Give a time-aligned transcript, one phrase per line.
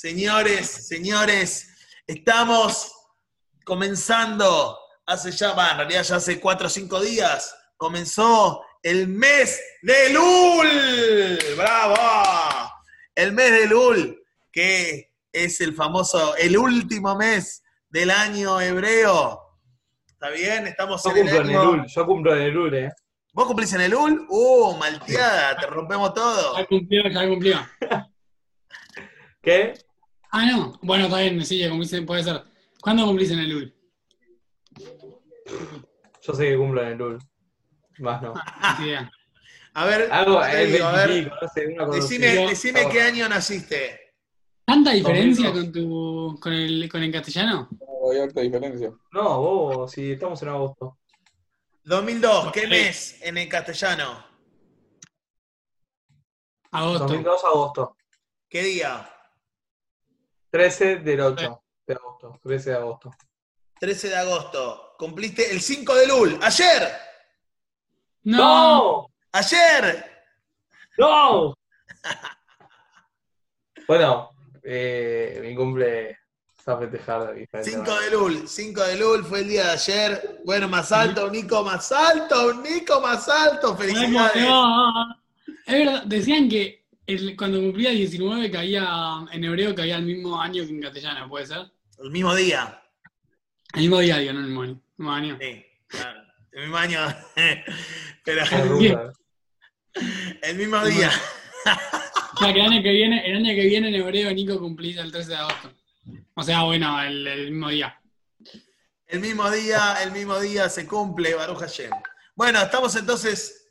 [0.00, 1.68] Señores, señores,
[2.06, 2.90] estamos
[3.66, 9.60] comenzando hace ya, va, en realidad ya hace cuatro o cinco días, comenzó el mes
[9.82, 11.38] de Lul.
[11.54, 11.96] ¡Bravo!
[13.14, 19.38] El mes de Lul, que es el famoso, el último mes del año hebreo.
[20.06, 20.66] ¿Está bien?
[20.66, 21.70] Estamos Yo en el cumplo en el año...
[21.72, 22.90] UL, yo cumplo en el UL, eh.
[23.34, 24.26] ¿Vos cumplís en el UL?
[24.30, 25.58] ¡Uh, malteada!
[25.58, 26.56] Te rompemos todo.
[26.56, 27.58] Ya cumplió, ya cumplió.
[29.42, 29.74] ¿Qué?
[30.32, 30.78] Ah, no.
[30.82, 32.42] Bueno, está bien, sí, ya cumpliste, puede ser.
[32.80, 33.74] ¿Cuándo cumplís en el UL?
[36.22, 37.18] Yo sé que cumplo en el UL.
[37.98, 38.34] Más no.
[39.74, 41.98] A ver, Algo, te el digo, a ver, 25, no sé, una cosa
[42.48, 44.00] decime, qué año naciste.
[44.64, 45.52] ¿Tanta diferencia 2002.
[45.52, 47.68] con tu con el con el castellano?
[47.72, 48.92] No, hay harta diferencia.
[49.12, 50.98] No, vos, si estamos en agosto.
[51.84, 52.66] 2002, ¿qué Sí.
[52.68, 54.24] mes en el castellano?
[56.72, 56.98] Agosto.
[57.06, 57.96] 2002, agosto.
[58.48, 59.08] ¿Qué día?
[60.50, 62.40] 13 del 8 de agosto.
[62.42, 63.10] 13 de agosto.
[63.78, 64.94] 13 de agosto.
[64.98, 66.38] Cumpliste el 5 de Lul.
[66.42, 66.88] ¡Ayer!
[68.24, 69.06] No.
[69.32, 70.04] ¡Ayer!
[70.98, 71.54] ¡No!
[73.88, 74.30] bueno,
[74.62, 76.18] eh, mi cumple
[76.58, 78.04] está festejado de diferente 5 manera.
[78.04, 78.48] de Lul.
[78.48, 80.40] 5 de Lul fue el día de ayer.
[80.44, 83.76] Bueno, más alto, un Nico más alto, un Nico más alto.
[83.76, 84.42] ¡Felicidades!
[84.44, 85.16] No.
[85.66, 86.79] Es verdad, decían que
[87.14, 88.86] el- cuando cumplía 19 caía
[89.32, 91.70] en hebreo caía el mismo año que en castellano, ¿puede ser?
[91.98, 92.82] El mismo día.
[93.74, 94.80] El mismo día, digo, no el mismo año.
[94.98, 95.38] El mismo año.
[95.40, 96.20] Sí, claro,
[96.52, 97.00] el mismo año.
[98.24, 98.44] Pero
[100.42, 101.10] el mismo día.
[102.32, 104.96] O sea, que el año que viene, el año que viene en hebreo Nico cumplís
[104.96, 105.74] el 13 de agosto.
[106.32, 108.00] O sea, bueno, el, el mismo día.
[109.06, 111.90] El mismo día, el mismo día se cumple Baruch Hashem.
[112.34, 113.70] Bueno, estamos entonces.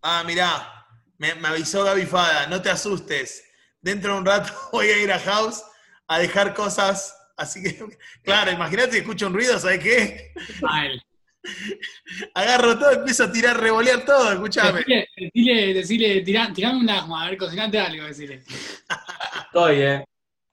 [0.00, 0.73] Ah, mirá,
[1.18, 3.44] me, me avisó Gaby Fada, no te asustes.
[3.80, 5.62] Dentro de un rato voy a ir a House
[6.08, 7.16] a dejar cosas.
[7.36, 7.84] Así que,
[8.22, 10.32] claro, imagínate que escucho un ruido, ¿sabes qué?
[10.68, 11.02] A él.
[12.34, 14.78] Agarro todo, empiezo a tirar, revolear todo, escúchame.
[14.80, 18.42] Decile, decile, decile, tirá- tirame un asma, a ver, cocinate algo, decile.
[19.46, 20.04] Estoy, eh.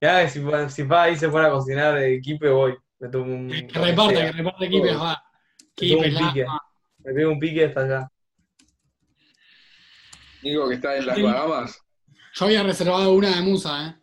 [0.02, 2.76] Ya, si, si va ahí se pone a cocinar de equipo, voy.
[3.00, 3.48] Me tomo un.
[3.50, 3.70] Que lo
[4.10, 5.24] que reparta equipes, va.
[5.80, 6.42] Me tomo un Equipes, pique.
[6.44, 6.60] asma.
[7.04, 8.11] Me pego un pique hasta allá.
[10.42, 11.22] Digo que está en las.
[11.22, 11.80] Bahamas.
[12.34, 14.02] Yo había reservado una de Musa, ¿eh?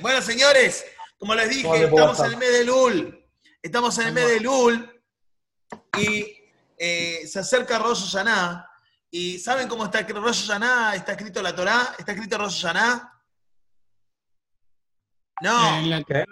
[0.00, 0.84] Bueno, señores,
[1.18, 3.24] como les dije, ¿Cómo le puedo estamos en el mes de Lul.
[3.62, 5.02] Estamos en el mes de Lul
[5.98, 6.36] y
[6.78, 8.64] eh, se acerca Rosh Hashanah.
[9.10, 10.94] ¿Y saben cómo está Rosh Hashanah?
[10.94, 11.94] ¿Está escrito la Torá?
[11.98, 13.14] ¿Está escrito Rosh Hashanah?
[15.40, 16.24] No, En la ¿Qué?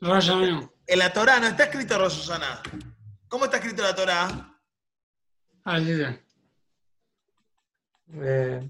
[0.00, 0.72] no, Raya no.
[0.86, 2.62] en la Torá no está escrito Rosh Hashanah.
[3.28, 4.49] ¿Cómo está escrito la Torá?
[5.64, 6.04] Ah, sí, sí.
[8.14, 8.68] Eh,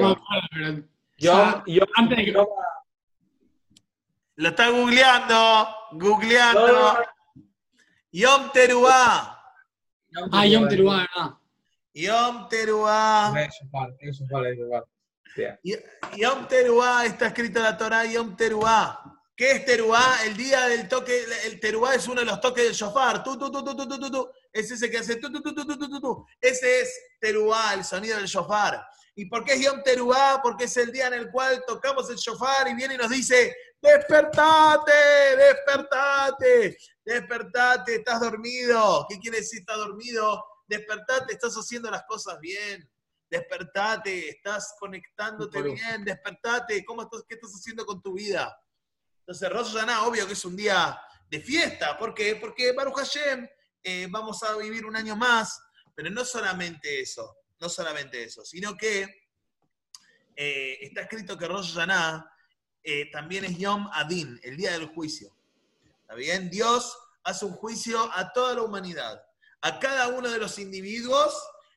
[0.00, 0.16] No
[1.18, 2.48] yo, yo, antes de que- yo-
[4.36, 6.66] Lo está googleando, googleando.
[6.66, 7.04] No, no, no.
[8.12, 9.38] Yom Teruah.
[10.32, 11.30] Ah, Yom Teruah, ¿verdad?
[11.94, 13.40] Yom Teruah.
[13.40, 14.88] Eso es malo, eso es malo, eso es malo.
[15.36, 15.58] Yeah.
[16.16, 18.98] Yom Teruah, está escrito en la Torah Yom Teruah.
[19.36, 20.24] ¿Qué es Teruah?
[20.24, 23.22] El día del toque, el Teruah es uno de los toques del shofar.
[23.22, 24.30] Tu, tu, tu, tu, tu, tu, tu.
[24.52, 26.26] Es ese que hace tu, tu, tu, tu, tu, tu, tu, tu.
[26.40, 28.84] Ese es Teruah, el sonido del shofar.
[29.14, 30.40] ¿Y por qué es Yom Teruah?
[30.42, 33.54] Porque es el día en el cual tocamos el shofar y viene y nos dice,
[33.80, 34.92] despertate,
[35.36, 39.06] despertate, despertate, estás dormido.
[39.08, 40.44] ¿Qué quiere decir estás dormido?
[40.66, 42.88] Despertate, estás haciendo las cosas bien
[43.32, 48.54] despertate, estás conectándote bien, despertate, ¿cómo estás, ¿qué estás haciendo con tu vida?
[49.20, 52.36] Entonces, Rosh Hashanah, obvio que es un día de fiesta, ¿por qué?
[52.36, 53.48] Porque Baruch Hashem,
[53.84, 55.60] eh, vamos a vivir un año más,
[55.94, 59.26] pero no solamente eso, no solamente eso, sino que
[60.36, 62.30] eh, está escrito que Rosh Hashanah
[62.84, 65.34] eh, también es Yom Adin, el día del juicio.
[66.02, 66.48] ¿Está bien?
[66.48, 69.20] Dios hace un juicio a toda la humanidad,
[69.60, 71.34] a cada uno de los individuos,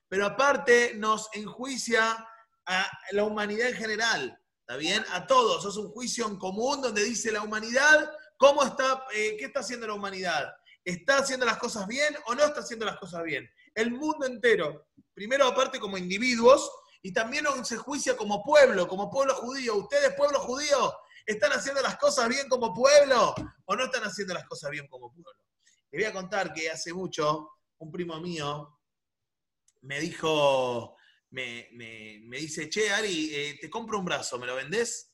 [0.08, 2.28] pero aparte nos enjuicia
[2.68, 4.42] a la humanidad en general.
[4.60, 5.04] ¿Está bien?
[5.12, 5.66] A todos.
[5.66, 9.94] Es un juicio en común donde dice la humanidad, ¿cómo está, qué está haciendo la
[9.94, 10.56] humanidad?
[10.86, 13.50] ¿Está haciendo las cosas bien o no está haciendo las cosas bien?
[13.74, 14.88] El mundo entero.
[15.14, 16.72] Primero, aparte, como individuos,
[17.02, 19.76] y también se juicia como pueblo, como pueblo judío.
[19.76, 20.94] ¿Ustedes, pueblo judío,
[21.26, 23.34] están haciendo las cosas bien como pueblo
[23.66, 25.32] o no están haciendo las cosas bien como pueblo?
[25.92, 27.50] Les voy a contar que hace mucho
[27.80, 28.72] un primo mío
[29.82, 30.96] me dijo,
[31.30, 35.14] me, me- me dice, che, Ari, eh, te compro un brazo, ¿me lo vendés?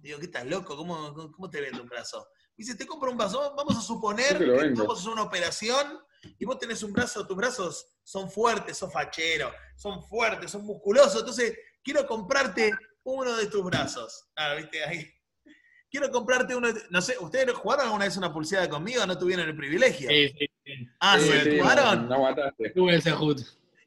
[0.00, 0.76] Digo, ¿qué estás loco?
[0.76, 2.26] ¿Cómo, cómo, cómo te vendo un brazo?
[2.58, 6.00] Me dice, te compro un brazo, vamos a suponer que vamos a hacer una operación
[6.40, 11.20] Y vos tenés un brazo, tus brazos son fuertes, son facheros, son fuertes, son musculosos.
[11.20, 12.72] Entonces, quiero comprarte
[13.04, 14.24] uno de tus brazos.
[14.34, 15.08] Ah, viste ahí.
[15.88, 16.72] Quiero comprarte uno.
[16.72, 20.10] de- No sé, ¿ustedes jugaron alguna vez una pulseada conmigo o no tuvieron el privilegio?
[20.10, 20.88] Sí, sí, sí.
[20.98, 21.40] Ah, Sí, ¿sí?
[21.52, 22.08] sí, ¿Jugaron?
[22.08, 22.70] No aguantaste.
[22.70, 23.40] Tuve ese hood.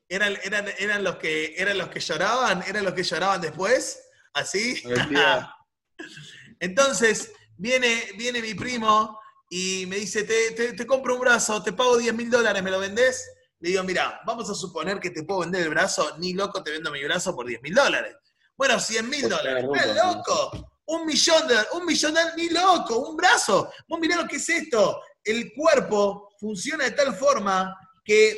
[0.08, 2.64] ¿Eran, eran, eran, los que, ¿Eran los que lloraban?
[2.66, 4.02] ¿Eran los que lloraban después?
[4.34, 4.82] ¿Así?
[6.60, 9.20] Entonces, viene, viene mi primo
[9.50, 12.72] y me dice, te, te- te compro un brazo, te pago 10 mil dólares, ¿me
[12.72, 13.24] lo vendés?
[13.60, 16.72] Le digo, mira, vamos a suponer que te puedo vender el brazo, ni loco te
[16.72, 18.16] vendo mi brazo por 10 mil dólares.
[18.58, 20.68] Bueno, 100 mil Pues, dólares, claro, ¿estás loco.
[20.86, 23.72] Un millón de un millón de ni loco, un brazo.
[23.88, 25.00] Vos mirá lo que es esto.
[25.24, 28.36] El cuerpo funciona de tal forma que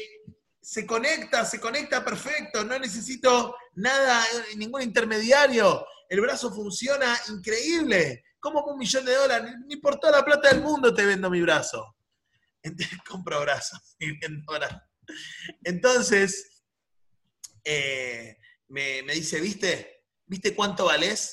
[0.61, 4.21] se conecta, se conecta perfecto, no necesito nada,
[4.57, 5.85] ningún intermediario.
[6.09, 8.23] El brazo funciona increíble.
[8.43, 9.55] ¿Cómo un millón de dólares?
[9.67, 11.95] Ni, por toda la plata del mundo te vendo mi brazo.
[12.61, 14.81] Entonces, compro brazos y vendo brazos.
[15.63, 16.61] Entonces,
[17.63, 18.37] eh,
[18.67, 20.03] me, me dice, ¿viste?
[20.25, 21.31] ¿Viste cuánto valés?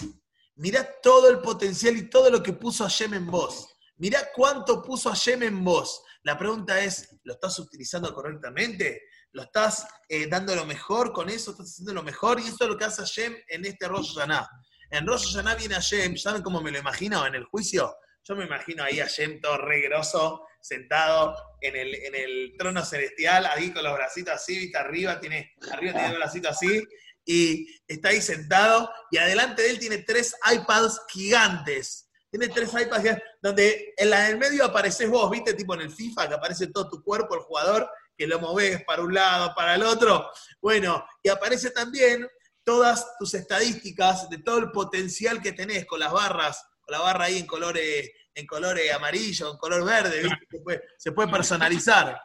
[0.54, 3.66] Mirá todo el potencial y todo lo que puso Hashem en vos.
[3.96, 6.04] Mirá cuánto puso Hashem en vos.
[6.22, 9.02] La pregunta es, ¿lo estás utilizando correctamente?
[9.32, 11.50] ¿Lo estás eh, dando lo mejor con eso?
[11.50, 12.38] ¿Estás haciendo lo mejor?
[12.38, 14.48] Y eso es lo que hace Hashem en este Rosh Hashanah.
[14.92, 17.96] En Rosh Hashanah viene Hashem, ¿saben cómo me lo imagino en el juicio?
[18.24, 22.84] Yo me imagino ahí a Hashem todo re grosso, sentado en el, en el trono
[22.84, 26.82] celestial, ahí con los bracitos así, viste, arriba tiene, arriba tiene el bracito así,
[27.24, 32.08] y está ahí sentado, y adelante de él tiene tres iPads gigantes.
[32.28, 35.92] Tiene tres iPads gigantes, donde en la del medio apareces vos, viste, tipo en el
[35.92, 39.76] FIFA, que aparece todo tu cuerpo, el jugador, que lo moves para un lado, para
[39.76, 40.30] el otro.
[40.60, 42.28] Bueno, y aparece también
[42.70, 47.24] todas tus estadísticas de todo el potencial que tenés con las barras, con la barra
[47.24, 50.46] ahí en colores, en colores amarillo, en color verde, ¿viste?
[50.48, 52.22] Se, puede, se puede personalizar.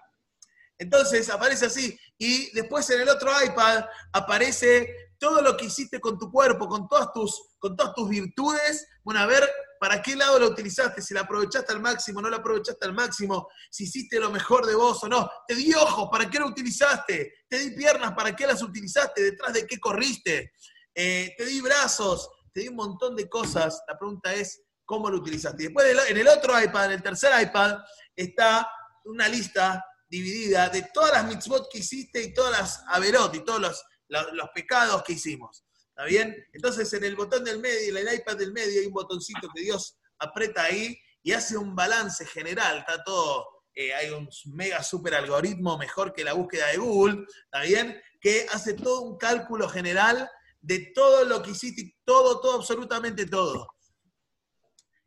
[0.78, 2.00] Entonces aparece así.
[2.20, 6.88] Y después en el otro iPad aparece todo lo que hiciste con tu cuerpo, con
[6.88, 8.88] todas tus, con todas tus virtudes.
[9.04, 12.38] Bueno, a ver para qué lado lo utilizaste, si la aprovechaste al máximo, no la
[12.38, 15.30] aprovechaste al máximo, si hiciste lo mejor de vos o no.
[15.48, 17.34] Te di ojos, ¿para qué lo utilizaste?
[17.48, 19.22] Te di piernas, ¿para qué las utilizaste?
[19.22, 20.54] ¿Detrás de qué corriste?
[20.94, 23.82] Eh, te di brazos, te di un montón de cosas.
[23.88, 25.64] La pregunta es, ¿cómo lo utilizaste?
[25.64, 27.78] Y después en el otro iPad, en el tercer iPad,
[28.16, 28.70] está
[29.06, 33.60] una lista dividida de todas las mitzvot que hiciste y todas las averot y todos
[33.60, 35.66] los, los pecados que hicimos.
[35.96, 36.36] ¿Está bien?
[36.52, 39.62] Entonces en el botón del medio, en el iPad del medio, hay un botoncito que
[39.62, 42.80] Dios aprieta ahí y hace un balance general.
[42.80, 47.62] Está todo, eh, hay un mega super algoritmo mejor que la búsqueda de Google, ¿está
[47.62, 48.02] bien?
[48.20, 53.70] Que hace todo un cálculo general de todo lo que hiciste, todo, todo, absolutamente todo.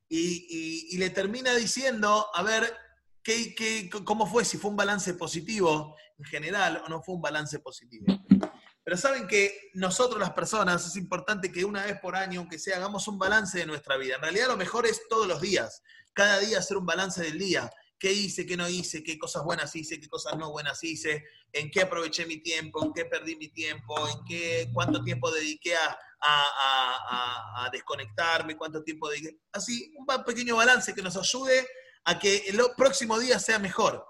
[0.09, 2.75] Y, y, le termina diciendo, a ver,
[3.23, 4.43] ¿qué, qué, ¿cómo fue?
[4.43, 8.07] Si fue un balance positivo en general o no fue un balance positivo.
[8.89, 12.79] Pero saben que nosotros las personas es importante que una vez por año, aunque sea,
[12.79, 14.15] hagamos un balance de nuestra vida.
[14.15, 15.83] En realidad lo mejor es todos los días,
[16.15, 17.71] cada día hacer un balance del día.
[17.99, 21.71] ¿Qué hice, qué no hice, qué cosas buenas hice, qué cosas no buenas hice, en
[21.71, 25.99] qué aproveché mi tiempo, en qué perdí mi tiempo, en qué, cuánto tiempo dediqué a,
[26.23, 29.39] a, desconectarme, cuánto tiempo dediqué.
[29.53, 31.69] Así, un pequeño balance que nos ayude
[32.05, 34.03] a que el próximo día sea mejor.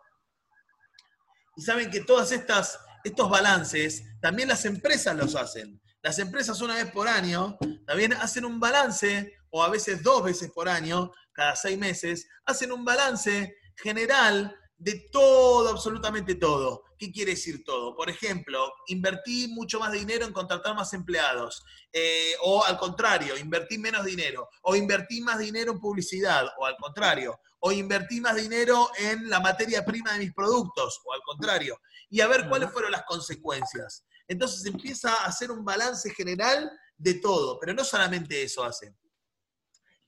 [1.56, 5.81] Y saben que todas estas estos balances, también las empresas los hacen.
[6.03, 10.50] Las empresas una vez por año también hacen un balance, o a veces dos veces
[10.52, 16.85] por año, cada seis meses, hacen un balance general de todo, absolutamente todo.
[16.99, 17.97] ¿Qué quiere decir todo?
[17.97, 23.76] Por ejemplo, invertí mucho más dinero en contratar más empleados, eh, o al contrario, invertí
[23.76, 28.88] menos dinero, o invertí más dinero en publicidad, o al contrario, o invertí más dinero
[28.99, 32.92] en la materia prima de mis productos, o al contrario, y a ver cuáles fueron
[32.92, 34.04] las consecuencias.
[34.28, 38.97] Entonces empieza a hacer un balance general de todo, pero no solamente eso hacen.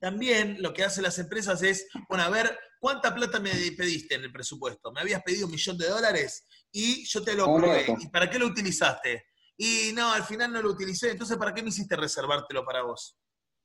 [0.00, 4.24] También lo que hacen las empresas es, bueno, a ver, ¿cuánta plata me pediste en
[4.24, 4.90] el presupuesto?
[4.92, 7.86] Me habías pedido un millón de dólares y yo te lo probé.
[8.00, 9.26] ¿Y para qué lo utilizaste?
[9.58, 13.18] Y no, al final no lo utilicé, entonces ¿para qué me hiciste reservártelo para vos?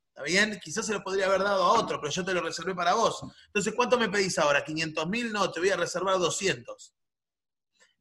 [0.09, 0.59] ¿Está bien?
[0.61, 3.19] Quizás se lo podría haber dado a otro, pero yo te lo reservé para vos.
[3.47, 4.63] Entonces, ¿cuánto me pedís ahora?
[4.63, 5.31] ¿500 mil?
[5.31, 6.95] No, te voy a reservar 200.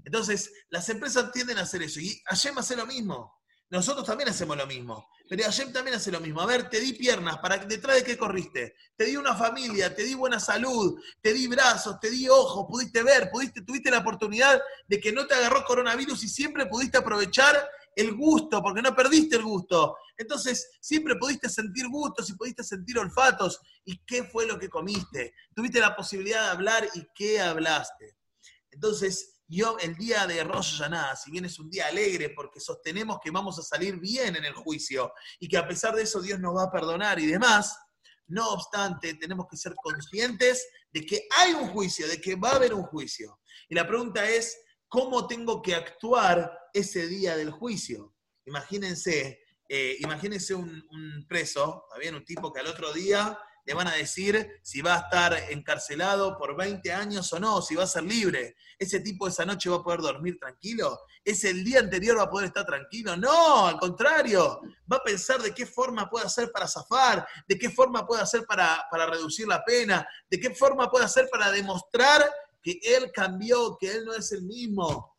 [0.05, 1.99] Entonces, las empresas tienden a hacer eso.
[1.99, 3.41] Y Ayem hace lo mismo.
[3.71, 5.09] Nosotros también hacemos lo mismo.
[5.29, 6.41] Pero Ayem también hace lo mismo.
[6.41, 8.77] A ver, te di piernas, ¿para detrás de qué corriste?
[8.95, 13.03] Te di una familia, te di buena salud, te di brazos, te di ojos, pudiste
[13.03, 17.69] ver, pudiste, tuviste la oportunidad de que no te agarró coronavirus y siempre pudiste aprovechar
[17.97, 19.97] el gusto, porque no perdiste el gusto.
[20.17, 23.61] Entonces, siempre pudiste sentir gustos y pudiste sentir olfatos.
[23.85, 25.35] ¿Y qué fue lo que comiste?
[25.55, 28.17] Tuviste la posibilidad de hablar y qué hablaste.
[28.71, 33.19] Entonces, yo, el día de Rosh Hashanah, si bien es un día alegre porque sostenemos
[33.23, 36.41] que vamos a salir bien en el juicio y que a pesar de eso Dios
[36.41, 37.77] nos va a perdonar y demás,
[38.27, 42.57] no obstante, tenemos que ser conscientes de que hay un juicio, de que va a
[42.57, 43.41] haber un juicio.
[43.69, 44.59] Y la pregunta es,
[44.89, 48.15] ¿cómo tengo que actuar ese día del juicio?
[48.47, 52.15] Imagínense, eh, imagínense un, un preso, ¿está bien?
[52.15, 56.37] Un tipo que al otro día le van a decir si va a estar encarcelado
[56.37, 58.57] por 20 años o no, si va a ser libre.
[58.79, 61.01] Ese tipo esa noche va a poder dormir tranquilo.
[61.25, 63.17] Ese el día anterior va a poder estar tranquilo.
[63.17, 67.71] No, al contrario, va a pensar de qué forma puede hacer para zafar, de qué
[67.71, 72.23] forma puede hacer para, para reducir la pena, de qué forma puede hacer para demostrar
[72.63, 75.17] que él cambió, que él no es el mismo.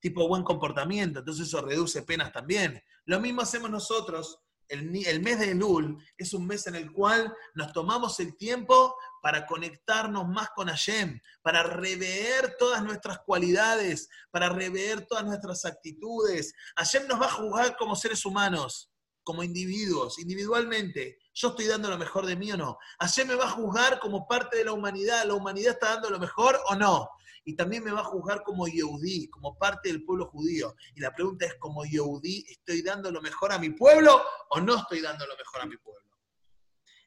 [0.00, 2.82] Tipo buen comportamiento, entonces eso reduce penas también.
[3.04, 4.40] Lo mismo hacemos nosotros
[4.72, 9.46] el, mes de Elul es un mes en el cual nos tomamos el tiempo para
[9.46, 16.54] conectarnos más con Hashem, para rever todas nuestras cualidades, para rever todas nuestras actitudes.
[16.76, 18.90] Hashem nos va a juzgar como seres humanos,
[19.22, 21.18] como individuos, individualmente.
[21.34, 22.78] ¿Yo estoy dando lo mejor de mí o no?
[22.98, 25.24] Hashem me va a juzgar como parte de la humanidad.
[25.26, 27.10] ¿La humanidad está dando lo mejor o no?
[27.44, 30.74] Y también me va a juzgar como Yehudí, como parte del pueblo judío.
[30.94, 34.76] Y la pregunta es, como Yehudí, ¿estoy dando lo mejor a mi pueblo o no
[34.76, 36.10] estoy dando lo mejor a mi pueblo?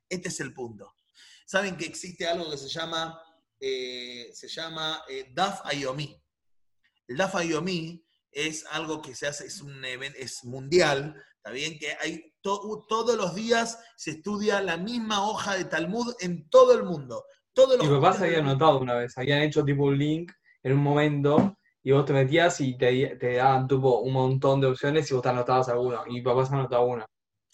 [0.09, 0.93] Este es el punto.
[1.45, 3.19] Saben que existe algo que se llama,
[3.59, 6.21] eh, se llama eh, Daf Ayomi.
[7.07, 11.79] El Daf Ayomi es algo que se hace, es un es mundial, ¿está?
[11.79, 16.73] Que hay to- todos los días se estudia la misma hoja de Talmud en todo
[16.73, 17.23] el mundo.
[17.55, 20.31] Todos los Mi papá se había anotado una vez, habían hecho tipo un link
[20.61, 24.67] en un momento y vos te metías y te, te daban tipo un montón de
[24.67, 26.01] opciones y vos te anotabas alguna.
[26.07, 27.05] Y mi papá se anotaba una.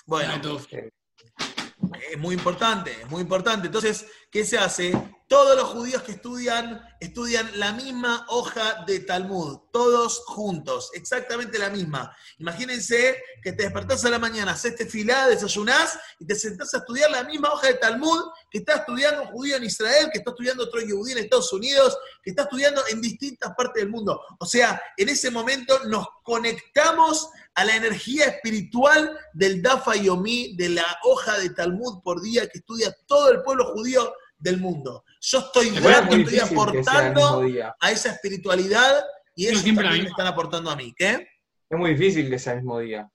[0.07, 0.57] Bueno, Ay, todo.
[0.57, 3.67] es muy importante, es muy importante.
[3.67, 4.91] Entonces, ¿qué se hace?
[5.31, 11.69] Todos los judíos que estudian, estudian la misma hoja de Talmud, todos juntos, exactamente la
[11.69, 12.13] misma.
[12.37, 17.09] Imagínense que te despertás a la mañana, haces tefilá, desayunás y te sentás a estudiar
[17.11, 20.65] la misma hoja de Talmud que está estudiando un judío en Israel, que está estudiando
[20.65, 24.21] otro judío en Estados Unidos, que está estudiando en distintas partes del mundo.
[24.37, 30.69] O sea, en ese momento nos conectamos a la energía espiritual del Dafa Yomi, de
[30.69, 35.03] la hoja de Talmud por día que estudia todo el pueblo judío del mundo.
[35.21, 37.43] Yo estoy es muy estoy aportando
[37.79, 39.03] a esa espiritualidad
[39.35, 40.93] y ellos siempre también me están aportando a mí.
[40.97, 41.27] ¿Qué?
[41.69, 43.09] Es muy difícil que sea el mismo día.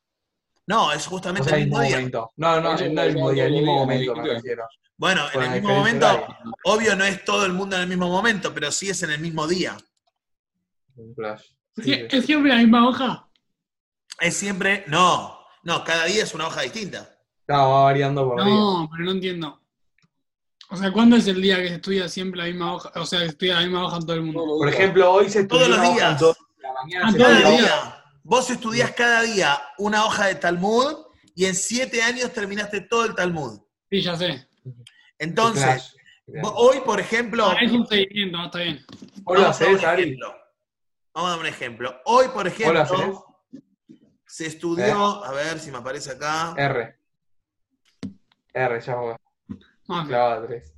[0.66, 1.96] No, es O justamente sea, el mismo mismo día.
[1.96, 2.32] momento.
[2.36, 4.34] No, no, no el mismo no, día, el no, mismo no, momento no, me no.
[4.34, 4.64] refiero.
[4.96, 6.38] Bueno, en el mismo momento, horaria.
[6.64, 9.20] obvio no es todo el mundo en el mismo momento, pero sí es en el
[9.20, 9.76] mismo día.
[10.96, 11.42] Un flash.
[11.76, 11.92] ¿Es Sí.
[12.10, 13.28] ¿Es siempre la misma hoja?
[14.18, 17.10] Es siempre, no, no, cada día es una hoja distinta.
[17.44, 18.54] Claro, va variando por día.
[18.54, 19.60] No, pero no entiendo.
[20.68, 22.90] O sea, ¿cuándo es el día que se estudia siempre la misma hoja?
[22.96, 24.40] O sea, que se estudia la misma hoja en todo el mundo.
[24.44, 26.12] Todos Por ejemplo, hoy se Todos estudió los días.
[26.12, 27.60] en todo- la mañana Ah, se todos los días.
[27.60, 28.04] día.
[28.24, 31.06] Vos estudiás cada día una hoja de Talmud
[31.36, 33.60] y en siete años terminaste todo el Talmud.
[33.90, 34.48] Sí, ya sé.
[35.18, 35.94] Entonces,
[36.42, 38.84] hoy, por ejemplo, Ah, es un seguimiento, ah, está bien.
[39.22, 40.02] ¿Vos lo vamos a un Ari?
[40.02, 40.34] ejemplo.
[41.14, 42.00] Vamos a dar un ejemplo.
[42.06, 43.62] Hoy, por ¿Vos lo ejemplo, hacés?
[44.26, 46.52] se estudió, a ver si me aparece acá.
[46.58, 46.98] R.
[48.52, 49.16] R, ya fue.
[49.88, 50.74] Ah, 3.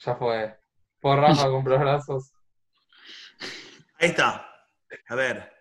[0.00, 0.58] Ya fue.
[1.00, 2.32] Por Rafa con los brazos.
[4.00, 4.46] Ahí está.
[5.08, 5.52] A ver,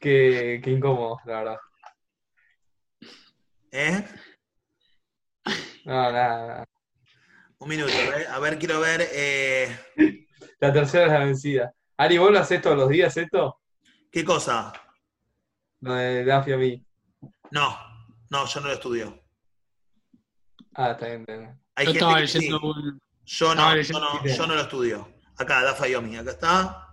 [0.00, 1.56] Qué, qué incómodo, la verdad.
[3.70, 4.04] ¿eh?
[5.84, 6.12] No, nada,
[6.46, 6.64] nada.
[7.58, 8.26] Un minuto, ¿eh?
[8.30, 9.06] A ver, quiero ver.
[9.12, 9.76] eh,
[10.58, 11.74] La tercera es la vencida.
[11.98, 13.60] Ari, ¿vos lo haces todos los días esto?
[14.10, 14.72] ¿Qué cosa?
[15.80, 16.82] Lo de Daffy a mí.
[17.50, 17.76] No,
[18.30, 19.19] no, yo no lo estudio.
[20.74, 21.60] Ah, está bien, está bien.
[21.76, 22.38] Hay Yo gente estaba que sí.
[22.38, 25.08] leyendo un- Yo estaba no, yo no, yo lo estudio.
[25.36, 26.86] Acá, Dafa Yomi, acá está.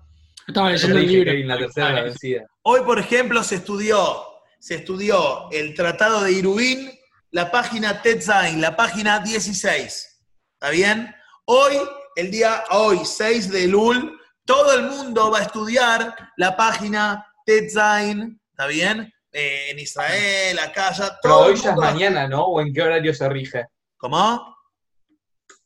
[0.47, 1.47] estaba Yo leyendo el libro.
[1.47, 2.45] La tercera la vencida.
[2.63, 4.23] Hoy, por ejemplo, se estudió,
[4.59, 6.91] se estudió el Tratado de Irubín,
[7.31, 10.21] la página Tetzain, la página 16.
[10.53, 11.13] ¿Está bien?
[11.45, 11.75] Hoy,
[12.15, 18.39] el día hoy, 6 de Lul, todo el mundo va a estudiar la página Tetzain,
[18.51, 19.13] ¿está bien?
[19.31, 22.45] Eh, en Israel, acá, ya, Pero hoy ya es mañana, ¿no?
[22.45, 23.65] ¿O en qué horario se rige?
[23.97, 24.55] ¿Cómo?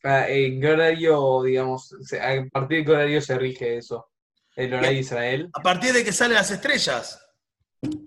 [0.03, 4.09] Ah, ¿En qué horario, digamos, a partir de qué horario se rige eso?
[4.55, 5.49] ¿El horario de Israel?
[5.53, 7.23] A partir de que salen las estrellas.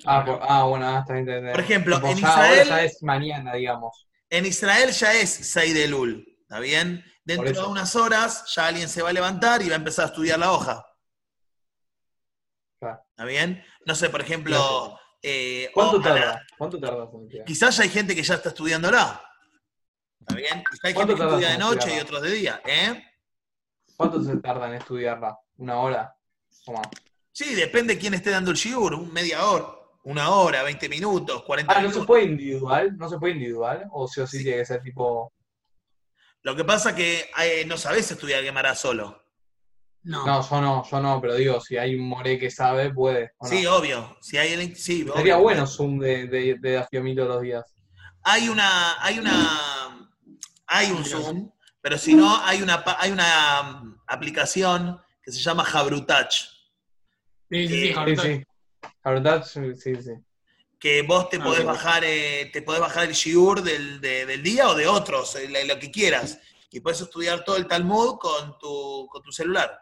[0.04, 1.52] Ah, por- ah, bueno, ah, está bien, está bien.
[1.52, 4.08] Por ejemplo, Tipo, en ya ahora Israel- ya es mañana, digamos.
[4.30, 7.04] En Israel ya es 6 de Lul, ¿está bien?
[7.25, 10.08] Dentro de unas horas ya alguien se va a levantar y va a empezar a
[10.08, 10.84] estudiar la hoja.
[12.80, 13.00] Claro.
[13.11, 13.64] ¿Está bien?
[13.87, 16.46] No sé, por ejemplo, eh, ¿Cuánto o- a la- tarda?
[16.58, 17.08] ¿Cuánto tarda?
[17.46, 19.22] Quizás hay gente que ya está estudiándola.
[20.20, 20.62] ¿Está bien?
[20.70, 23.02] Quizás hay ¿Cuánto gente que estudia de noche y otros de día, ¿eh?
[23.96, 25.38] ¿Cuánto se tarda en estudiarla?
[25.56, 26.14] una hora
[26.66, 26.88] o más.
[27.32, 29.66] Sí, depende quién esté dando el shiur, un media hora,
[30.02, 32.02] una hora, 20 minutos, 40 Ah, ¿no minutos.
[32.02, 32.98] se puede individual?
[32.98, 33.86] ¿No se puede individual?
[33.92, 34.42] ¿O sí o sí, Sí.
[34.44, 35.32] tiene que ser tipo...
[36.42, 39.23] Lo que pasa que eh, no sabés estudiar Gemara solo.
[40.04, 40.26] No.
[40.26, 43.32] No, yo no, yo no, pero digo, si hay un more que sabe, puede.
[43.38, 43.50] ¿o no?
[43.50, 44.16] Sí, obvio.
[44.20, 45.38] Si hay el- sí, Sería obvio.
[45.40, 47.75] bueno Zoom de, de, de los días.
[48.23, 50.11] Hay una, hay una,
[50.66, 55.40] hay un Zoom, pero si no, hay una, pa- hay una mm, aplicación que se
[55.40, 56.32] llama Jabrutach,
[57.50, 58.26] Sí, sí, sí, Eh, Sí, Jabrutach.
[58.26, 58.44] sí.
[59.02, 60.12] Jabrutach, sí, sí,
[60.78, 64.42] que vos te Ah, podés bajar, eh, te podés bajar el shiur del, de- del
[64.42, 66.38] día o de otros, eh, lo que quieras.
[66.70, 69.78] Y puedes estudiar todo el Talmud con tu, con tu celular.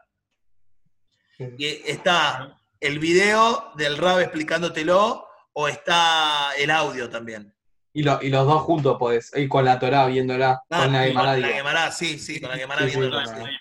[1.39, 7.55] Y está el video del Rab explicándotelo o está el audio también.
[7.95, 10.99] Y, lo- y los dos juntos podés, y con la Torah viéndola, Ah, con la
[11.01, 11.49] con Gemara, la digo.
[11.49, 13.33] Gemara, sí, sí, con la Gemara Sí, viendo sí, el sí.
[13.41, 13.53] audio.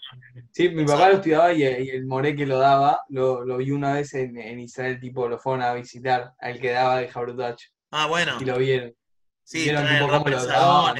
[0.54, 3.72] Sí, mi papá lo estudiaba y, y el more que lo daba, lo, lo vi
[3.72, 7.60] una vez en, en Israel, tipo, lo fueron a visitar, al que daba de Jabrutach,
[7.92, 8.38] Ah, bueno.
[8.40, 8.96] y lo vieron.
[9.44, 10.38] Sí, vieron el tipo cómo lo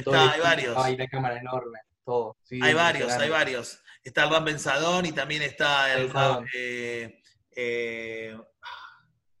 [0.02, 0.76] todo el hay varios.
[0.76, 2.36] Hay la cámara enorme, todo.
[2.60, 3.78] Hay varios, hay varios.
[4.02, 6.10] Está el Rab Pensadón y también está el.
[6.10, 6.44] Rab.
[6.54, 7.20] eh,
[7.54, 8.36] eh,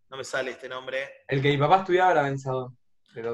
[0.08, 1.24] no me sale este nombre.
[1.26, 2.76] El que mi papá estudiaba era Benzadón.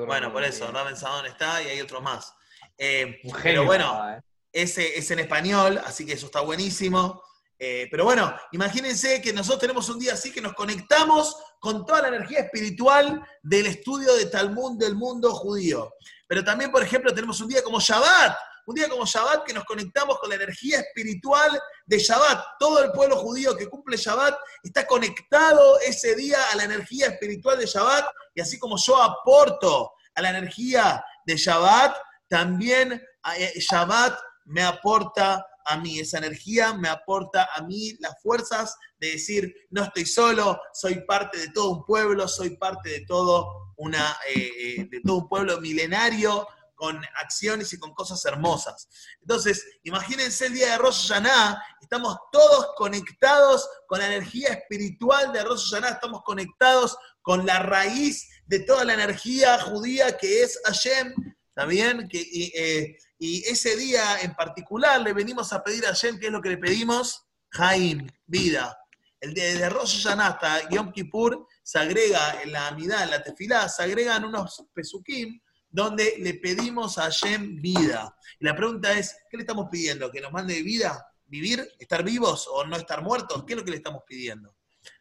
[0.06, 2.34] Bueno, por eso, Rab Pensadón está y hay otro más.
[2.76, 3.42] Eh, Un genio.
[3.42, 4.22] pero bueno, papá, eh.
[4.52, 7.22] ese es en español, así que eso está buenísimo.
[7.60, 12.02] Eh, pero bueno, imagínense que nosotros tenemos un día así que nos conectamos con toda
[12.02, 15.92] la energía espiritual del estudio de Talmud del mundo judío.
[16.28, 18.36] Pero también, por ejemplo, tenemos un día como Shabbat,
[18.68, 22.44] un día como Shabbat que nos conectamos con la energía espiritual de Shabbat.
[22.58, 27.58] Todo el pueblo judío que cumple Shabbat está conectado ese día a la energía espiritual
[27.58, 28.04] de Shabbat.
[28.34, 31.96] Y así como yo aporto a la energía de Shabbat,
[32.28, 32.92] también
[33.38, 39.12] eh, Shabbat me aporta a mí, esa energía me aporta a mí las fuerzas de
[39.12, 44.14] decir, no estoy solo, soy parte de todo un pueblo, soy parte de todo, una,
[44.34, 46.46] eh, eh, de todo un pueblo milenario
[46.78, 48.88] con acciones y con cosas hermosas.
[49.20, 55.42] Entonces, imagínense el día de Rosh Hashanah, estamos todos conectados con la energía espiritual de
[55.42, 61.12] Rosh Hashanah, estamos conectados con la raíz de toda la energía judía que es Hashem,
[61.48, 62.06] ¿está bien?
[62.08, 66.26] Que, y, eh, y ese día en particular le venimos a pedir a Hashem, ¿qué
[66.26, 67.26] es lo que le pedimos?
[67.50, 68.78] Jaim, vida.
[69.20, 73.22] El día de Rosh Hashanah hasta Yom Kippur se agrega en la Amidad, en la
[73.24, 78.16] Tefilá, se agregan unos pesukim donde le pedimos a Hashem vida.
[78.40, 80.10] Y la pregunta es, ¿qué le estamos pidiendo?
[80.10, 81.06] ¿Que nos mande vida?
[81.26, 81.68] ¿Vivir?
[81.78, 83.44] ¿Estar vivos o no estar muertos?
[83.44, 84.56] ¿Qué es lo que le estamos pidiendo?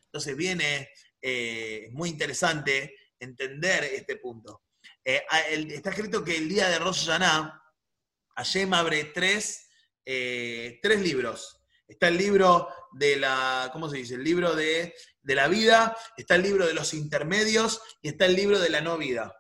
[0.06, 0.90] Entonces viene
[1.22, 4.64] eh, muy interesante entender este punto.
[5.04, 5.24] Eh,
[5.70, 7.64] está escrito que el día de Rosh Hashanah,
[8.74, 9.70] abre tres,
[10.06, 11.62] eh, tres libros.
[11.88, 14.16] Está el libro de la, ¿cómo se dice?
[14.16, 18.36] El libro de, de la vida, está el libro de los intermedios y está el
[18.36, 19.34] libro de la no vida.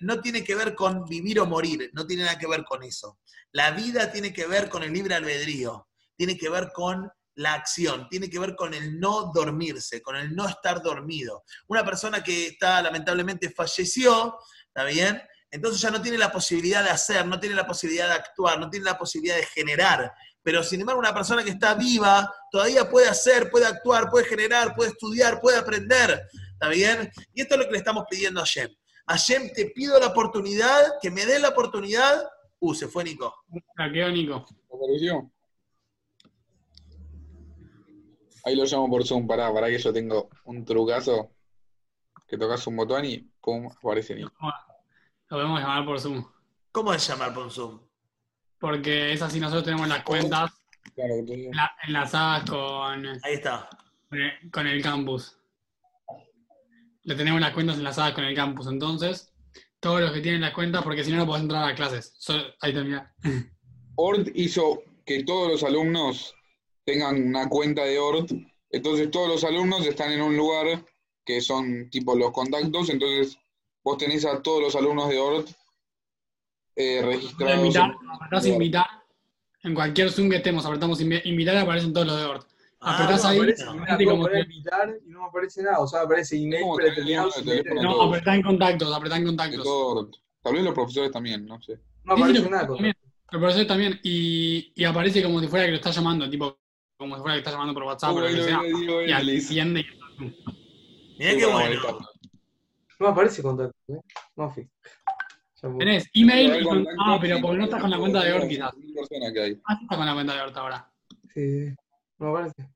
[0.00, 3.18] No tiene que ver con vivir o morir, no tiene nada que ver con eso.
[3.52, 8.08] La vida tiene que ver con el libre albedrío, tiene que ver con la acción,
[8.08, 11.44] tiene que ver con el no dormirse, con el no estar dormido.
[11.68, 14.38] Una persona que está lamentablemente falleció,
[14.74, 15.22] ¿está?
[15.50, 18.70] Entonces ya no tiene la posibilidad de hacer, no tiene la posibilidad de actuar, no
[18.70, 20.10] tiene la posibilidad de generar.
[20.42, 24.74] Pero sin embargo, una persona que está viva todavía puede hacer, puede actuar, puede generar,
[24.74, 26.26] puede estudiar, puede aprender.
[26.52, 26.74] ¿Está?
[26.74, 28.74] Y esto es lo que le estamos pidiendo a Shem.
[29.12, 32.30] A Shem te pido la oportunidad, que me dé la oportunidad.
[32.60, 33.44] Uh, se fue Nico.
[33.76, 34.46] La quedó Nico.
[34.74, 35.30] ¿Apareció?
[38.46, 41.30] Ahí lo llamo por Zoom, pará, pará que yo tengo un trucazo
[42.26, 44.32] que tocas un botón y pum, aparece Nico.
[45.28, 46.24] Lo podemos llamar por Zoom.
[46.72, 47.80] ¿Cómo es llamar por Zoom?
[48.58, 50.50] Porque es así, nosotros tenemos las cuentas
[50.94, 51.14] Claro,
[51.86, 53.68] enlazadas con, Ahí está.
[54.08, 55.36] con el- con el campus.
[57.04, 59.32] Le tenemos las cuentas enlazadas con el campus, entonces,
[59.80, 62.14] todos los que tienen las cuentas, porque si no, no podés entrar a clases.
[62.18, 63.12] Solo- ahí termina.
[63.96, 66.34] Ort hizo que todos los alumnos
[66.84, 68.30] tengan una cuenta de Ort,
[68.70, 70.84] entonces todos los alumnos están en un lugar
[71.24, 73.36] que son tipo los contactos, entonces
[73.84, 75.48] vos tenés a todos los alumnos de Ort
[76.76, 77.58] eh, registrados.
[77.58, 78.86] Invitar, en- apretás invitar.
[79.64, 82.26] En cualquier Zoom que estemos, apretamos invi- invitar y aparecen todos los de
[82.82, 82.90] Ort.
[82.90, 83.84] Ah, Apretás no, ahí, aparece, como
[84.26, 84.40] que-
[85.06, 85.78] y no me aparece nada.
[85.80, 87.30] O sea, aparece email ¿Cómo predeterminado.
[87.30, 87.96] tenés el sin teléfono letra.
[87.96, 89.64] No, apretá en contactos, apretá en contactos.
[89.64, 90.10] todo.
[90.42, 91.78] Tal vez los profesores también, no sé.
[92.04, 92.66] No Sí, sí, aparece nada.
[92.66, 92.94] con- también.
[93.32, 94.00] El profesor también.
[94.02, 96.58] Y, y aparece como si fuera que lo está llamando, tipo,
[96.98, 99.12] como si fuera que está llamando por WhatsApp o lo Uy, que lo- digo, Y
[99.12, 99.84] atiende y
[101.18, 101.80] Mirá qué bueno.
[102.98, 103.76] No aparece contacto.
[103.88, 104.00] ¿eh?
[104.36, 104.54] No.
[105.78, 106.84] Tenés email y con...
[106.98, 108.70] Ah, pero porque no estás con la cuenta de Ort quizás.
[108.72, 110.90] Ah, sí estás con la cuenta de Ort ahora.
[111.32, 111.74] Sí, sí.
[112.22, 112.68] No aparece.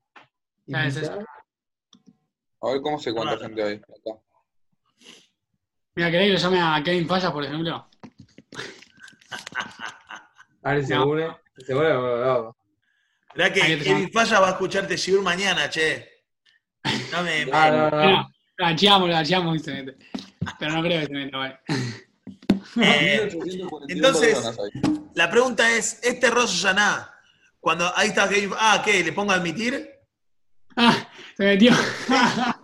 [0.73, 1.13] Ah, es eso.
[2.61, 3.47] A ver cómo sé cuánta Claro.
[3.47, 4.19] gente hay acá.
[5.95, 7.89] Mira, ¿querés que le llame a Kevin Falla, por ejemplo?
[10.63, 11.07] A ver si se No.
[11.07, 11.27] une.
[11.65, 12.57] Se une, bueno, bueno.
[13.35, 16.23] Mirá que Ahí Kevin Falla va a escucharte Shiur mañana, che.
[17.13, 18.11] No me, Ah, no, no.
[18.11, 19.97] No, la echamos, la echamos y se mete.
[20.59, 21.59] Pero no creo que se meta, vale.
[22.81, 24.57] eh, 1841 entonces-
[25.15, 27.13] la pregunta es, este Rosh Hashanah,
[27.59, 29.03] cuando ahí está Kevin, ah, ¿qué?
[29.03, 29.89] ¿Le pongo a admitir?
[30.75, 30.95] Ah,
[31.35, 31.71] se metió.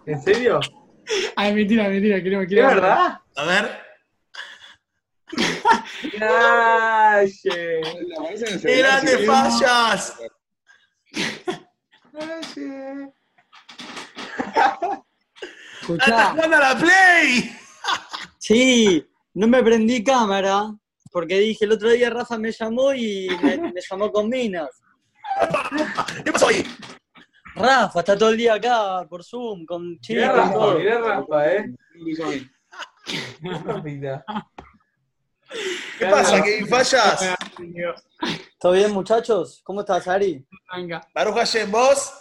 [0.06, 0.60] ¿En serio?
[1.36, 2.68] Ay, mentira, mentira, quiero, ¿Es quiero.
[2.68, 3.20] verdad?
[3.36, 3.80] A ver.
[6.06, 7.32] El
[8.62, 10.16] ¡Qué grande fallas!
[12.14, 13.14] Calle.
[14.56, 15.04] ¡Ah, ¡Está
[15.82, 17.52] Escuchá, jugando a la Play!
[18.38, 20.72] sí, no me prendí cámara
[21.12, 24.83] porque dije, el otro día Rafa me llamó y me, me llamó con minas.
[26.24, 26.64] ¿Qué pasó ahí?
[27.56, 30.80] Rafa está todo el día acá por Zoom, con chicos, Mirá Rafa, todo.
[30.80, 31.74] mirá Rafa, eh.
[36.00, 37.36] ¿Qué pasa, Kevin Fallas?
[38.60, 39.62] ¿Todo bien, muchachos?
[39.64, 40.46] ¿Cómo estás, Ari?
[40.76, 41.02] Venga.
[41.14, 42.12] Baruch Hashem, vos.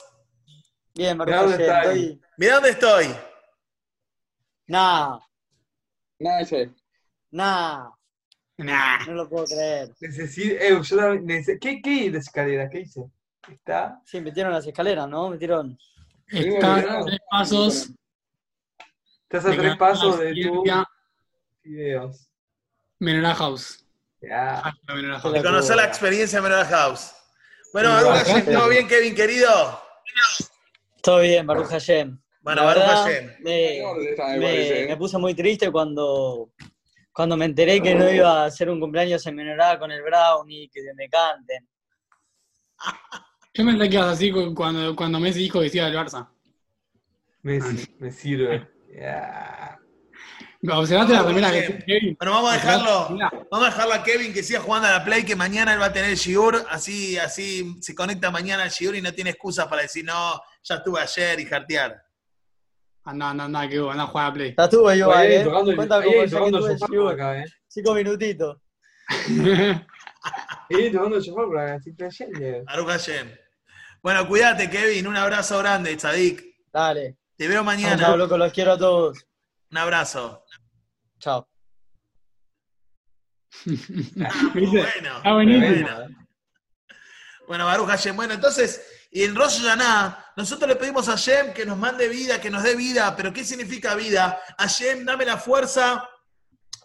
[0.94, 2.20] Bien, Mirá Marco, dónde estoy...
[2.36, 3.06] Mirá dónde estoy.
[4.66, 5.18] Nah,
[6.18, 6.70] Nada, ese.
[7.30, 7.90] nah,
[8.64, 9.04] Nah.
[9.06, 9.90] no lo puedo creer.
[10.00, 10.54] Necesito.
[10.62, 11.26] Eh, yo también.
[11.44, 12.70] neces- ¿Qué, ¿Qué de escaleras?
[12.70, 13.04] ¿Qué hice?
[13.50, 14.00] Está.
[14.04, 15.30] Sí, metieron las escaleras, ¿no?
[15.30, 15.78] Metieron...
[16.28, 17.90] Está a tres pasos.
[19.24, 20.64] Estás a tres pasos la de tu
[21.64, 22.28] videos.
[22.98, 23.84] Menorá House.
[24.20, 24.62] Ya.
[25.42, 27.12] Conocer la experiencia de Menor House.
[27.72, 28.44] Bueno, Baruch Hashem.
[28.54, 29.80] ¿todo bien, Kevin, querido?
[31.02, 32.20] Todo bien, Baruch Hashem.
[32.42, 33.26] Bueno, La Baruch Hashem.
[33.40, 34.96] me, me me- parece, me ¿eh?
[34.96, 36.50] puse muy triste cuando,
[37.12, 40.68] cuando me enteré que no iba a hacer un cumpleaños en Menorá con el Brownie,
[40.72, 41.68] que me canten.
[43.54, 46.28] Yo me que ibas así cu- cuando, cuando Messi dijo que se iba del Barça.
[47.42, 47.58] Me,
[47.98, 48.68] me sirve.
[48.94, 49.78] Ya.
[50.70, 52.16] ¿Observaste la Vamos, primera que Kevin?
[52.18, 53.08] Bueno, vamos a dejarlo.
[53.50, 55.86] Vamos a dejarlo a Kevin que siga jugando a la Play, que mañana él va
[55.86, 59.68] a tener el Shiur, así, así se conecta mañana al Shiur y no tiene excusa
[59.68, 62.02] para decir, no, ya estuve ayer y jartear.
[63.04, 64.54] Anda, anda, anda, que anda a jugar a Play.
[64.56, 65.44] La tuve yo, Ahí hay ¿eh?
[65.44, 67.04] tocando el- Cuenta ahí como tocando el tuve sofá Shiur.
[67.04, 67.44] por acá, eh.
[67.68, 68.58] Cinco minutitos.
[70.70, 71.74] Hay tocando el sofá por acá.
[71.76, 72.64] Estoy creyendo.
[74.02, 75.06] Bueno, cuídate, Kevin.
[75.06, 76.44] Un abrazo grande, Tzadik.
[76.72, 77.16] Dale.
[77.36, 78.16] Te veo Chao, mañana.
[78.16, 79.26] loco, los quiero a todos.
[79.70, 80.44] Un abrazo.
[81.18, 81.48] Chao.
[84.24, 85.16] Ah, bueno.
[85.16, 85.88] Está buenísimo.
[85.88, 86.08] Bueno.
[87.48, 88.16] Bueno, Baruch Hashem.
[88.16, 92.40] Bueno, entonces, y en Rosh Hashanah, nosotros le pedimos a Hashem que nos mande vida,
[92.40, 93.14] que nos dé vida.
[93.14, 94.40] ¿Pero qué significa vida?
[94.58, 96.08] Hashem, dame la fuerza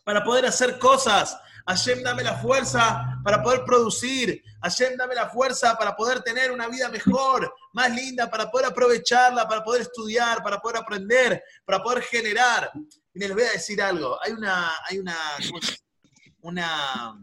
[0.03, 1.37] para poder hacer cosas.
[1.65, 4.43] Hashem, dame la fuerza para poder producir.
[4.61, 9.47] Hashem, dame la fuerza para poder tener una vida mejor, más linda, para poder aprovecharla,
[9.47, 12.71] para poder estudiar, para poder aprender, para poder generar.
[13.13, 14.17] Y les voy a decir algo.
[14.23, 15.15] Hay una, hay una,
[15.47, 15.77] ¿cómo se-
[16.41, 17.17] una,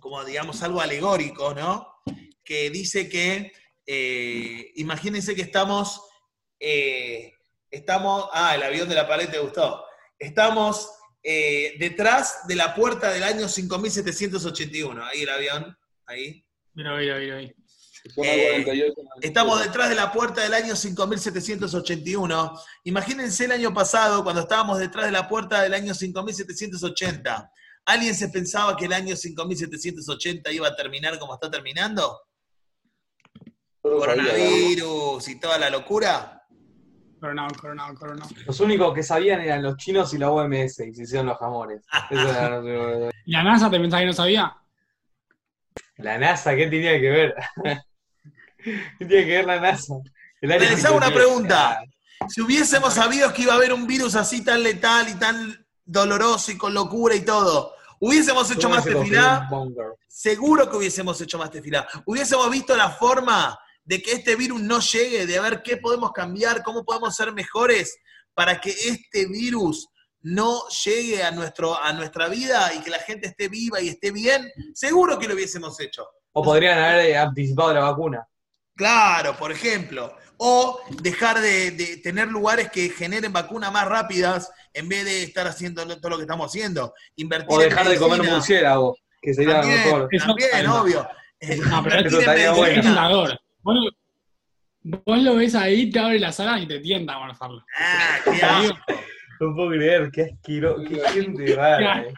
[0.00, 2.00] como digamos, algo alegórico, ¿no?
[2.44, 3.52] Que dice que,
[3.86, 6.02] eh, imagínense que estamos,
[6.58, 7.32] eh,
[7.70, 9.84] estamos, ah, el avión de la pared te gustó.
[10.18, 10.90] Estamos
[11.22, 15.04] eh, detrás de la puerta del año 5781.
[15.04, 16.44] Ahí el avión, ahí.
[16.74, 17.40] Mira, mira, mira.
[17.40, 17.54] Eh,
[18.14, 18.94] 48.
[19.20, 22.60] Estamos detrás de la puerta del año 5781.
[22.84, 27.52] Imagínense el año pasado, cuando estábamos detrás de la puerta del año 5780.
[27.86, 32.20] ¿Alguien se pensaba que el año 5780 iba a terminar como está terminando?
[33.42, 33.75] Yo lo sabía, ¿no?
[33.90, 36.32] Coronavirus y toda la locura.
[37.20, 38.30] Coronado, coronado, coronado.
[38.46, 41.82] Los únicos que sabían eran los chinos y la OMS y se hicieron los jamones.
[42.10, 44.56] Eso era lo único que- ¿Y la NASA te pensás que no sabía?
[45.96, 47.34] La NASA, ¿qué tenía que ver?
[48.98, 49.94] ¿Qué tiene que ver la NASA?
[50.42, 51.12] Les hago una 53.
[51.14, 51.80] pregunta.
[52.28, 56.52] Si hubiésemos sabido que iba a haber un virus así tan letal y tan doloroso
[56.52, 59.48] y con locura y todo, hubiésemos hecho ¿Cómo más tefilá.
[60.06, 61.86] Seguro que hubiésemos hecho más tefilá.
[62.04, 66.62] Hubiésemos visto la forma de que este virus no llegue, de ver qué podemos cambiar,
[66.62, 67.96] cómo podemos ser mejores
[68.34, 69.88] para que este virus
[70.20, 74.10] no llegue a, nuestro, a nuestra vida y que la gente esté viva y esté
[74.10, 74.50] bien.
[74.74, 76.06] Seguro que lo hubiésemos hecho.
[76.32, 78.26] O podrían haber eh, anticipado la vacuna.
[78.74, 80.14] Claro, por ejemplo.
[80.38, 85.46] O dejar de, de tener lugares que generen vacunas más rápidas en vez de estar
[85.46, 86.92] haciendo todo lo que estamos haciendo.
[87.14, 90.08] Invertir O en dejar de comer murciélago, que sería lo También, mejor.
[90.26, 91.08] También, obvio.
[91.70, 93.38] No, pero eso estaría Es bueno.
[93.66, 97.64] Vos, lo- vos lo ves ahí, te abre las alas y te tienta a abrazarlo.
[97.76, 98.76] Ah, qué asco.
[99.40, 102.02] No puedo creer, qué asqueroso, qué gente rara.
[102.02, 102.14] eh.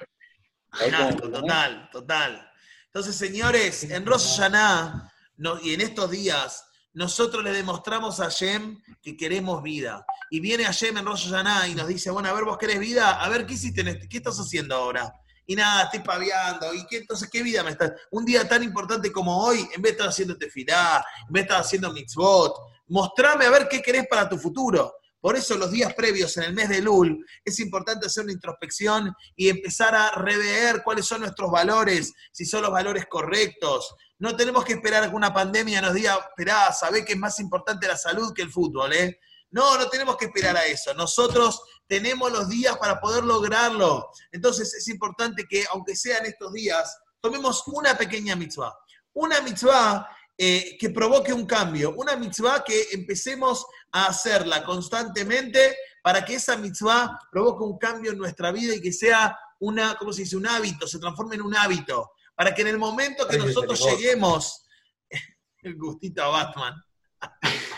[0.95, 2.51] Asco, total, total.
[2.87, 8.79] Entonces, señores, en Rosh Hashanah no- y en estos días, nosotros le demostramos a Hashem
[9.03, 10.05] que queremos vida.
[10.31, 13.23] Y viene Hashem en Rosh Hashanah y nos dice, bueno, a ver, vos querés vida,
[13.23, 13.81] a ver, ¿qué hiciste?
[13.81, 15.11] en este- ¿Qué estás haciendo ahora?
[15.51, 16.75] Y nada, estoy paviando.
[16.75, 17.93] ¿Y qué, entonces qué vida me estás?
[18.11, 21.47] Un día tan importante como hoy, en vez de estar haciendo tefilá, en vez de
[21.47, 22.55] estar haciendo mitzvot,
[22.89, 24.93] mostrame a ver qué querés para tu futuro.
[25.19, 29.11] Por eso los días previos en el mes de Lul es importante hacer una introspección
[29.35, 33.95] y empezar a rever cuáles son nuestros valores, si son los valores correctos.
[34.19, 37.89] No tenemos que esperar que una pandemia nos diga, esperá, sabé que es más importante
[37.89, 39.19] la salud que el fútbol, ¿eh?
[39.51, 40.93] No, no tenemos que esperar a eso.
[40.95, 44.11] Nosotros tenemos los días para poder lograrlo.
[44.31, 48.77] Entonces es importante que, aunque sean estos días, tomemos una pequeña mitzvah.
[49.15, 51.95] Una mitzvah eh, que provoque un cambio.
[51.97, 58.19] Una mitzvah que empecemos a hacerla constantemente para que esa mitzvah provoque un cambio en
[58.19, 60.37] nuestra vida y que sea una, ¿cómo se dice?
[60.37, 62.13] Un hábito, se transforme en un hábito.
[62.35, 64.65] Para que en el momento que Ay, nosotros lleguemos,
[65.63, 66.75] el gustito a Batman,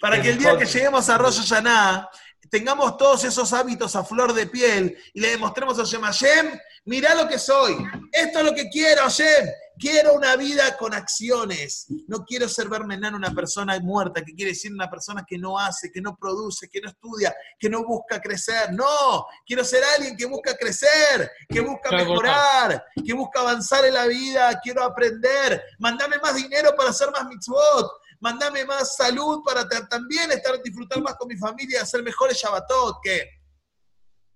[0.00, 2.08] para que el día que lleguemos a Rosh Hashanah
[2.52, 7.14] tengamos todos esos hábitos a flor de piel y le demostremos a Hashem, Hashem, mirá
[7.14, 7.76] lo que soy,
[8.12, 12.96] esto es lo que quiero, Hashem, quiero una vida con acciones, no quiero ser verme
[12.96, 16.68] enano una persona muerta, que quiere decir una persona que no hace, que no produce,
[16.68, 21.60] que no estudia, que no busca crecer, no, quiero ser alguien que busca crecer, que
[21.60, 27.10] busca mejorar, que busca avanzar en la vida, quiero aprender, mandame más dinero para hacer
[27.10, 31.82] más mitzvot, mandame más salud para ta- también estar disfrutar más con mi familia y
[31.82, 33.28] hacer mejores Shabbatot, ¿qué?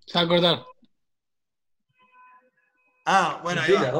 [0.07, 0.64] Se va a cortar.
[3.07, 3.92] Ah, bueno, ahí va.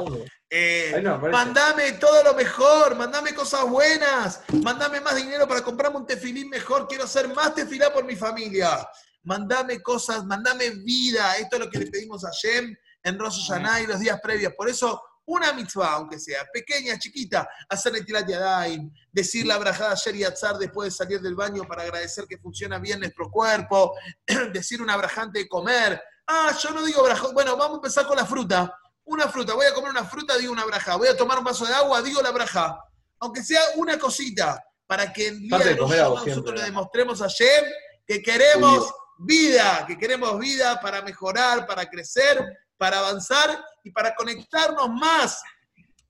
[0.49, 6.07] Eh, no mandame todo lo mejor, mandame cosas buenas, mandame más dinero para comprarme un
[6.07, 8.88] tefilín mejor, quiero hacer más tefilá por mi familia.
[9.22, 13.81] Mandame cosas, mandame vida, esto es lo que le pedimos a Shem en Rosh Hashanah
[13.83, 14.53] y los días previos.
[14.57, 20.17] Por eso, una mitzvah, aunque sea pequeña, chiquita, hacer Netilat Yadayim, decir la brajada ayer
[20.17, 23.95] y Atzar después de salir del baño para agradecer que funciona bien nuestro cuerpo,
[24.53, 26.01] decir una brajante de comer.
[26.27, 27.35] Ah, yo no digo brajón.
[27.35, 28.73] Bueno, vamos a empezar con la fruta.
[29.05, 30.97] Una fruta, voy a comer una fruta, digo una braja.
[30.97, 32.79] Voy a tomar un vaso de agua, digo la braja.
[33.21, 37.65] Aunque sea una cosita, para que el día de comer nosotros le demostremos a Shem
[38.07, 42.45] que queremos vida, que queremos vida para mejorar, para crecer,
[42.77, 45.40] para avanzar y para conectarnos más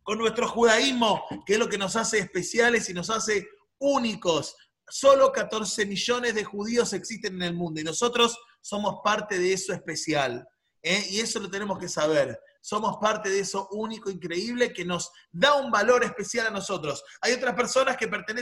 [0.02, 3.46] con nuestro judaísmo, que es lo que nos hace especiales y nos hace
[3.78, 4.56] únicos.
[4.88, 9.74] Solo 14 millones de judíos existen en el mundo y nosotros somos parte de eso
[9.74, 10.48] especial.
[10.82, 11.04] ¿eh?
[11.10, 12.40] Y eso lo tenemos que saber.
[12.62, 17.04] Somos parte de eso único, increíble, que nos da un valor especial a nosotros.
[17.20, 18.34] Hay otras personas que pertenecen